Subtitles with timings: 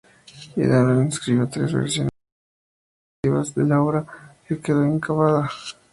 [0.55, 2.11] Hölderlin escribió tres versiones distintas
[2.41, 5.51] y sucesivas de la obra, que quedó inacabada.